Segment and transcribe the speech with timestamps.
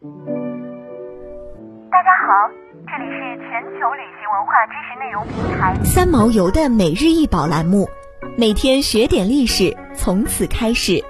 [0.00, 0.04] 大
[2.04, 2.48] 家好，
[2.86, 7.88] 这里是全球旅行文化知识内容平台三毛游的每日一宝栏目，
[8.36, 11.02] 每天学点历史，从此开始。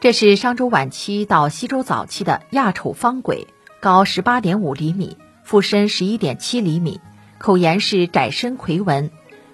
[0.00, 3.46] 这是商周晚期到西周早期的亚丑方轨，
[3.80, 7.00] 高十八点五厘米，腹深十一点七厘米，
[7.38, 9.10] 口沿是窄身魁纹，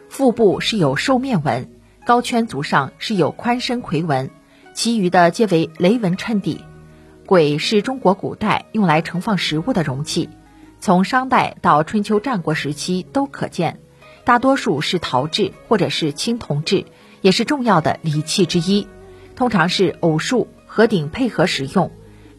[0.09, 1.71] 腹部是有兽面纹，
[2.05, 4.29] 高圈足上是有宽身魁纹，
[4.75, 6.65] 其余的皆为雷纹衬底。
[7.27, 10.29] 簋是中国古代用来盛放食物的容器，
[10.79, 13.81] 从商代到春秋战国时期都可见，
[14.25, 16.85] 大多数是陶制或者是青铜制，
[17.23, 18.87] 也是重要的礼器之一。
[19.37, 21.91] 通常是偶数和鼎配合使用，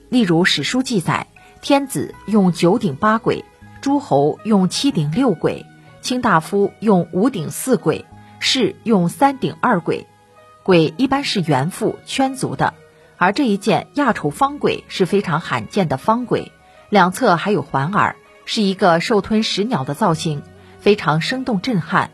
[0.09, 1.27] 例如史书记载，
[1.61, 3.43] 天子用九鼎八簋，
[3.81, 5.65] 诸侯用七鼎六簋，
[6.01, 8.05] 卿大夫用五鼎四簋，
[8.39, 10.05] 士用三鼎二簋。
[10.65, 12.73] 鬼一般是圆腹圈足的，
[13.17, 16.51] 而这一件亚丑方鬼是非常罕见的方鬼，
[16.89, 20.41] 两侧还有环耳，是一个兽吞食鸟的造型，
[20.79, 22.09] 非常生动震撼。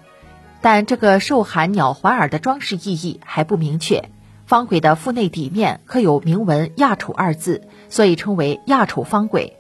[0.60, 4.10] 但这个兽含鸟环耳的装饰意义还不明确。
[4.46, 9.56] 方鬼的腹内底面刻有铭文“亚丑”二字，所以称为亚丑方鬼。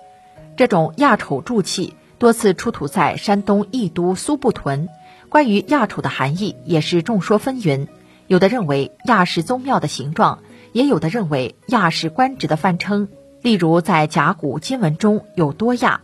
[0.58, 4.90] 这种亚丑铸器多次出土在山东益都苏埠屯。
[5.30, 7.88] 关于亚丑的含义也是众说纷纭，
[8.32, 10.40] 有的认为亚是宗庙的形状，
[10.72, 13.10] 也有的认为亚是官职的泛称。
[13.42, 16.00] 例如在甲骨金文中有多亚，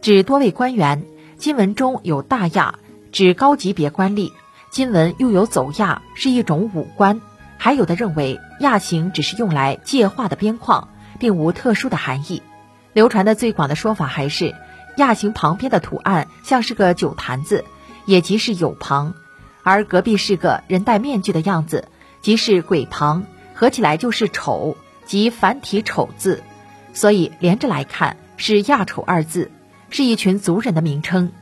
[0.00, 1.02] 指多位官员；
[1.36, 2.80] 金文中有大亚，
[3.12, 4.32] 指高级别官吏；
[4.72, 7.20] 金文又有走亚，是一种武官。
[7.56, 10.88] 还有的认为亚形只是用来借画的边框，
[11.20, 12.42] 并无特殊的含义。
[12.94, 14.56] 流传的最广的说法还是
[14.96, 17.64] 亚形旁边的图案像是个酒坛子，
[18.06, 19.14] 也即是有旁，
[19.62, 21.88] 而隔壁是个人戴面具的样子，
[22.22, 26.42] 即是鬼旁，合起来就是丑，即繁体丑字，
[26.92, 29.50] 所以连着来看是亚丑二字，
[29.90, 31.32] 是一群族人的名称。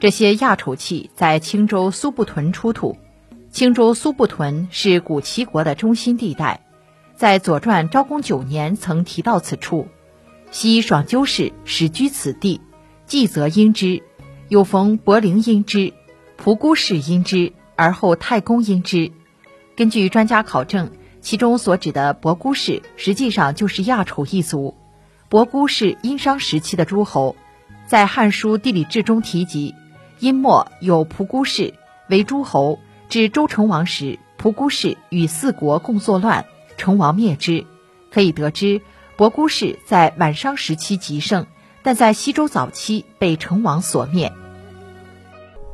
[0.00, 2.96] 这些亚丑器在青州苏埠屯出土。
[3.50, 6.60] 青州苏埠屯是古齐国的中心地带，
[7.16, 9.88] 在《左传》昭公九年曾提到此处。
[10.50, 12.60] 昔爽鸠氏始居此地，
[13.06, 14.02] 季则因之，
[14.48, 15.94] 有逢伯陵因之，
[16.40, 19.10] 仆姑氏因之，而后太公因之。
[19.76, 24.76] 根据专家考证，其中所指的伯姑氏实际上就是亚丑一族。
[25.28, 27.34] 伯姑是殷商时期的诸侯，
[27.86, 29.74] 在《汉书地理志》中提及，
[30.20, 31.74] 殷末有仆姑氏
[32.08, 32.78] 为诸侯。
[33.08, 36.44] 至周成王时，仆姑氏与四国共作乱，
[36.76, 37.66] 成王灭之。
[38.10, 38.80] 可以得知，
[39.16, 41.46] 伯姑氏在晚商时期极盛，
[41.82, 44.32] 但在西周早期被成王所灭。